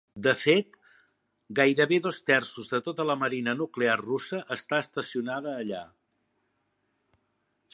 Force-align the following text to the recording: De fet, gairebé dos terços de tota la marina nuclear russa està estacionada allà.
De 0.25 0.31
fet, 0.37 0.77
gairebé 1.59 1.99
dos 2.05 2.17
terços 2.29 2.71
de 2.71 2.79
tota 2.87 3.05
la 3.09 3.17
marina 3.25 3.55
nuclear 3.59 3.99
russa 4.01 4.41
està 4.57 4.81
estacionada 4.87 5.55
allà. 5.59 5.83